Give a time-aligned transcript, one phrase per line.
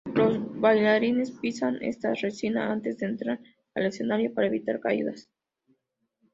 [0.15, 3.39] Los bailarines pisan esta resina antes de entrar
[3.75, 5.29] al escenario para evitar caídas.